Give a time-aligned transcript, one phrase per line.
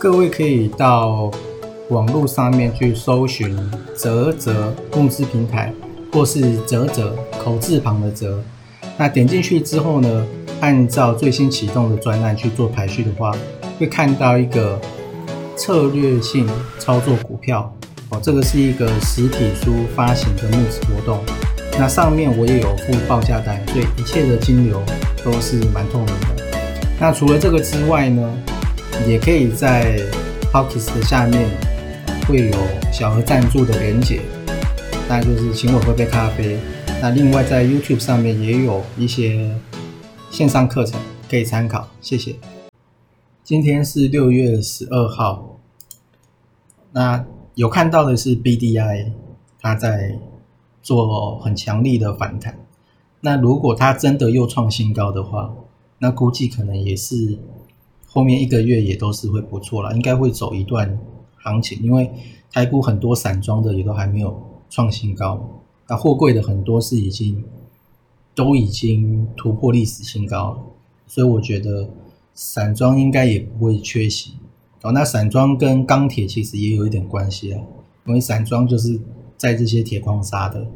[0.00, 1.30] 各位可以到
[1.90, 3.54] 网络上面去搜寻
[3.94, 5.70] “泽泽募资平台”
[6.10, 8.42] 或是“泽泽口字旁的泽”。
[8.96, 10.26] 那点进去之后呢，
[10.62, 13.30] 按照最新启动的专案去做排序的话，
[13.78, 14.80] 会看到一个
[15.54, 16.48] 策略性
[16.78, 17.70] 操作股票
[18.08, 21.18] 哦，这个是一个实体书发行的募资活动。
[21.78, 24.82] 那上面我也有附报价单，所以一切的金流
[25.22, 26.42] 都是蛮透明的。
[26.98, 28.34] 那除了这个之外呢？
[29.06, 29.96] 也可以在
[30.52, 31.48] p o c k e t 的下面
[32.28, 32.56] 会有
[32.92, 34.20] 小额赞助的连结，
[35.08, 36.58] 那就是请我喝杯咖啡。
[37.00, 39.54] 那另外在 YouTube 上面也有一些
[40.30, 42.36] 线上课程可以参考，谢谢。
[43.42, 45.58] 今天是六月十二号，
[46.92, 49.12] 那有看到的是 BDI
[49.60, 50.18] 它在
[50.82, 52.58] 做很强力的反弹。
[53.22, 55.54] 那如果它真的又创新高的话，
[55.98, 57.38] 那估计可能也是。
[58.12, 60.98] 后面一个月也都是会不错了，应该会走一段
[61.36, 62.10] 行情，因为
[62.50, 64.36] 台股很多散装的也都还没有
[64.68, 67.44] 创新高，那货柜的很多是已经
[68.34, 70.58] 都已经突破历史新高了，
[71.06, 71.88] 所以我觉得
[72.34, 74.32] 散装应该也不会缺席
[74.82, 74.90] 哦。
[74.90, 77.62] 那散装跟钢铁其实也有一点关系啊，
[78.06, 79.00] 因为散装就是
[79.36, 80.66] 在这些铁矿砂的，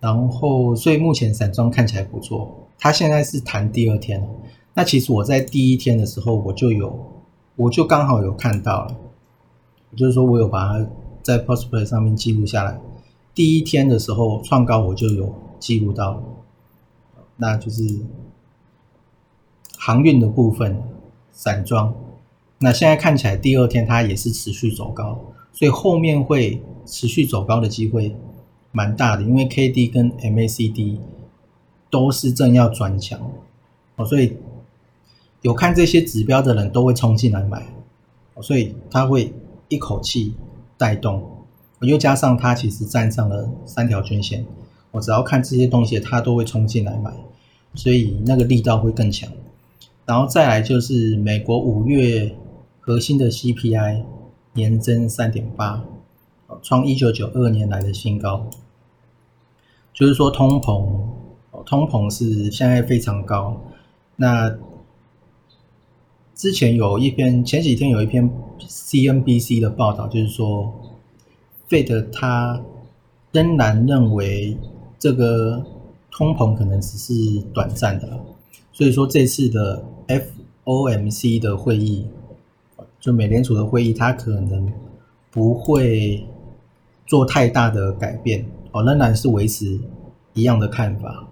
[0.00, 4.26] 然后所以目前散装看起来不错，它现在是谈第二天。
[4.74, 6.98] 那其实我在第一天的时候，我就有，
[7.56, 8.96] 我就刚好有看到了，
[9.94, 10.86] 就是说我有把它
[11.22, 12.80] 在 Postplay 上面记录下来。
[13.34, 16.22] 第一天的时候创高，我就有记录到，
[17.36, 17.82] 那就是
[19.76, 20.82] 航运的部分，
[21.30, 21.94] 散装。
[22.58, 25.20] 那现在看起来第二天它也是持续走高，
[25.52, 28.16] 所以后面会持续走高的机会
[28.70, 30.98] 蛮大的，因为 K D 跟 M A C D
[31.90, 33.20] 都是正要转强，
[33.96, 34.34] 哦，所以。
[35.42, 37.66] 有看这些指标的人都会冲进来买，
[38.40, 39.32] 所以它会
[39.68, 40.34] 一口气
[40.78, 41.22] 带动，
[41.80, 44.46] 又加上它其实站上了三条均线，
[44.92, 47.12] 我只要看这些东西，它都会冲进来买，
[47.74, 49.28] 所以那个力道会更强。
[50.06, 52.36] 然后再来就是美国五月
[52.78, 54.04] 核心的 CPI
[54.52, 55.84] 年增三点八，
[56.62, 58.46] 创一九九二年来的新高，
[59.92, 60.86] 就是说通膨，
[61.66, 63.60] 通膨是现在非常高，
[64.14, 64.56] 那。
[66.34, 68.28] 之前有一篇，前几天有一篇
[68.58, 70.72] CNBC 的报道，就是说
[71.68, 72.60] ，Fed 他
[73.32, 74.56] 仍然认为
[74.98, 75.64] 这个
[76.10, 78.18] 通膨可能只是短暂的，
[78.72, 79.84] 所以说这次的
[80.64, 82.06] FOMC 的会议，
[82.98, 84.72] 就美联储的会议，它可能
[85.30, 86.26] 不会
[87.06, 89.78] 做太大的改变，哦，仍然是维持
[90.32, 91.28] 一样的看法。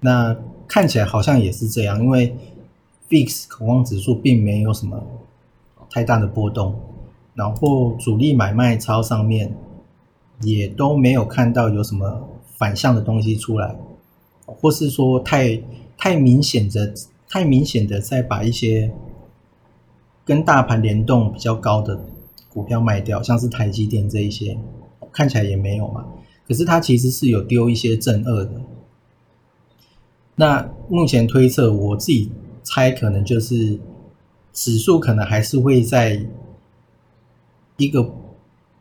[0.00, 2.36] 那看起来好像也是这样，因为。
[3.08, 5.00] VIX 恐慌指数并没有什么
[5.88, 6.74] 太大的波动，
[7.34, 9.54] 然后主力买卖超上面
[10.42, 13.76] 也都没有看到有什么反向的东西出来，
[14.44, 15.62] 或是说太
[15.96, 16.92] 太明显的、
[17.28, 18.92] 太明显的在把一些
[20.24, 22.00] 跟大盘联动比较高的
[22.52, 24.58] 股票卖掉，像是台积电这一些，
[25.12, 26.04] 看起来也没有嘛。
[26.48, 28.60] 可是它其实是有丢一些正二的。
[30.34, 32.32] 那目前推测我自己。
[32.66, 33.78] 猜可能就是
[34.52, 36.20] 指数可能还是会在
[37.76, 38.12] 一个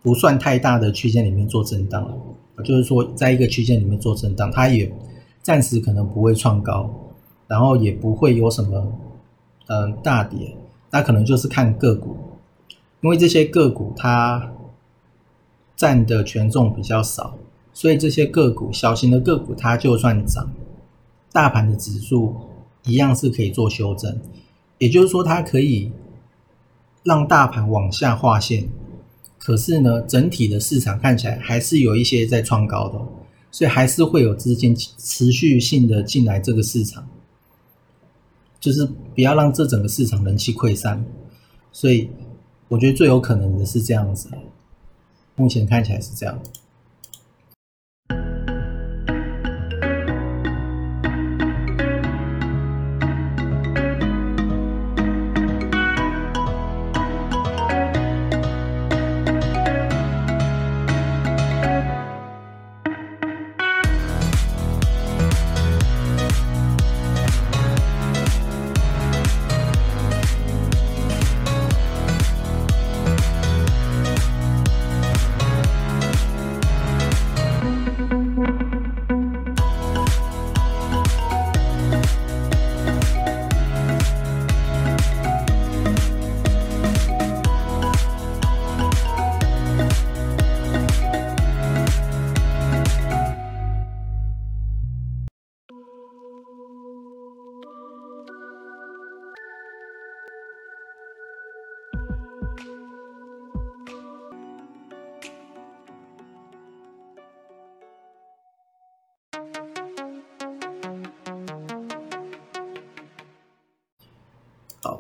[0.02, 2.18] 不算太大的区间里面做震荡，
[2.64, 4.92] 就是说在一个区间里面做震荡，它也
[5.44, 6.90] 暂时可能不会创高，
[7.48, 8.92] 然后也不会有什么
[9.68, 10.58] 嗯大跌，
[10.90, 12.18] 那可能就是看个股，
[13.02, 14.52] 因为这些个股它
[15.76, 17.38] 占的权重比较少，
[17.72, 20.50] 所以这些个股小型的个股它就算涨，
[21.32, 22.36] 大盘的指数。
[22.86, 24.20] 一样是可以做修正，
[24.78, 25.92] 也就是说，它可以
[27.04, 28.70] 让大盘往下划线，
[29.40, 33.00] 可是呢，整体的市场看起来还是有一些在创高的，
[33.52, 37.08] 所以还是会有资金持续性的进来这个市场，
[38.60, 41.04] 就是不要让这整个市场人气溃散，
[41.72, 42.10] 所以
[42.68, 44.30] 我觉得最有可能的是这样子，
[45.36, 46.40] 目前看起来是这样。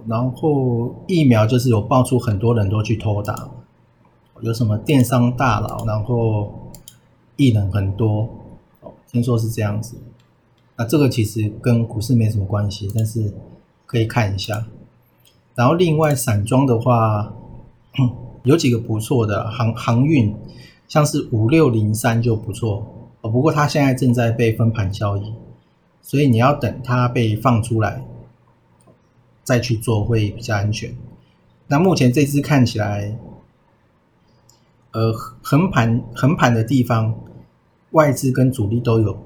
[0.07, 3.49] 然后疫苗就是有爆出很多人都去偷打，
[4.41, 6.71] 有什么电商大佬，然后
[7.37, 8.29] 艺人很多，
[8.81, 9.95] 哦，听说是这样子。
[10.77, 13.33] 那这个其实跟股市没什么关系，但是
[13.85, 14.65] 可以看一下。
[15.55, 17.33] 然后另外散装的话，
[18.43, 20.35] 有几个不错的航航运，
[20.87, 22.85] 像是五六零三就不错，
[23.21, 25.33] 哦，不过它现在正在被分盘交易，
[26.01, 28.05] 所以你要等它被放出来。
[29.45, 30.93] 再去做会比较安全。
[31.67, 33.17] 那目前这支看起来，
[34.91, 37.17] 呃，横盘横盘的地方，
[37.91, 39.17] 外资跟主力都有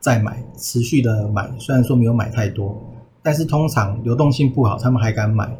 [0.00, 1.52] 在买，持续的买。
[1.58, 2.80] 虽然说没有买太多，
[3.22, 5.54] 但是通常流动性不好，他们还敢买。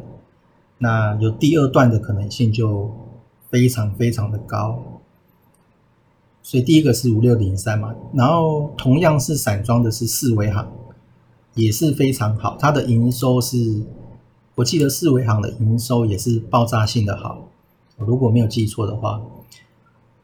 [0.77, 2.89] 那有第二段的可能性就
[3.49, 4.81] 非常非常的高。
[6.41, 10.65] 所以第一个是五六零三嘛，然后同样是散装的是四维行。
[11.59, 13.83] 也是非常好，它的营收是，
[14.55, 17.49] 我记得四维行的营收也是爆炸性的好，
[17.97, 19.21] 如果没有记错的话，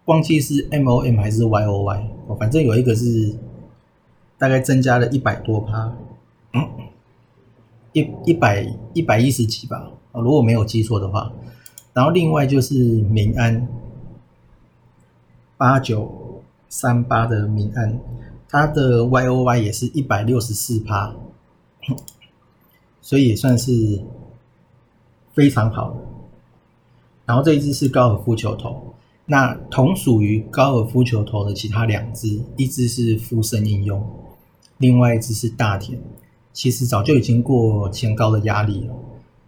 [0.05, 2.09] 忘记是 M O M 还是 Y O Y，
[2.39, 3.35] 反正有一个是
[4.37, 5.93] 大概增加了一百多趴，
[7.91, 11.33] 一一百一百一十几吧，如果没有记错的话，
[11.91, 13.67] 然后另外就是民安
[15.57, 17.99] 八九三八的民安。
[18.57, 21.13] 它的 Y O Y 也是一百六十四趴，
[23.01, 24.01] 所以也算是
[25.33, 25.97] 非常好的。
[27.25, 34.01] 然后这一只是高尔夫球头，那同属于高尔夫球头的其他两只，一只是富盛应用，
[34.77, 35.99] 另外一只是大田。
[36.53, 38.95] 其实早就已经过前高的压力了，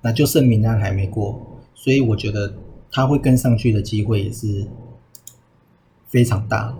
[0.01, 1.41] 那就剩名单还没过，
[1.73, 2.53] 所以我觉得
[2.91, 4.67] 它会跟上去的机会也是
[6.09, 6.75] 非常大。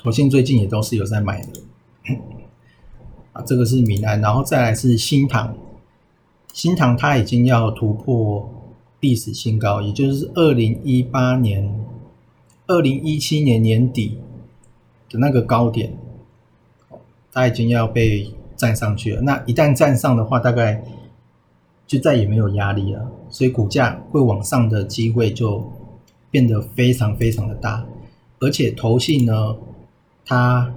[0.00, 1.60] 投信最近也都是有在买的，
[3.32, 5.56] 啊，这个是闽南，然后再来是新塘，
[6.52, 8.48] 新塘它已经要突破
[9.00, 11.84] 历史新高，也就是二零一八年、
[12.68, 14.18] 二零一七年年底
[15.10, 15.92] 的那个高点，
[17.32, 19.20] 它已经要被站上去了。
[19.22, 20.80] 那一旦站上的话，大概
[21.88, 25.72] 就再也没有压力了，所以股价会往上的机会就
[26.30, 27.84] 变得非常非常的大，
[28.38, 29.56] 而且投信呢。
[30.28, 30.74] 他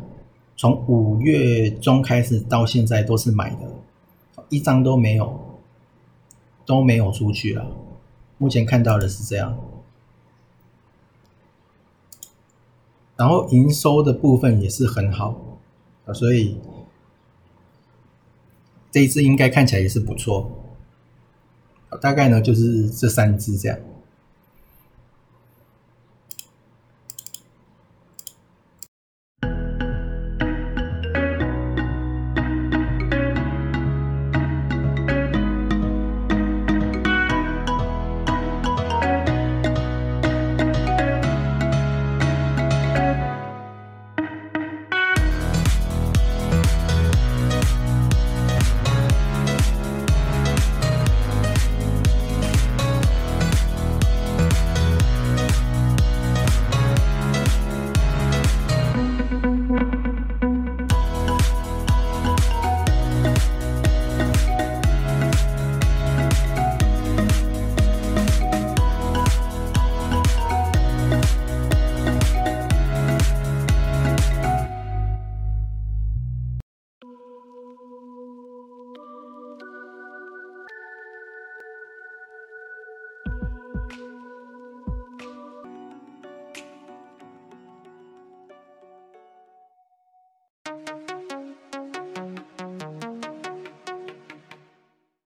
[0.55, 3.69] 从五月中开始到现在都是买的，
[4.47, 5.59] 一张都没有，
[6.65, 7.67] 都没有出去了。
[8.37, 9.59] 目前看到的是这样，
[13.17, 15.59] 然后营收的部分也是很好
[16.05, 16.57] 啊，所以
[18.89, 20.49] 这一支应该看起来也是不错。
[21.99, 23.77] 大概呢就是这三只这样。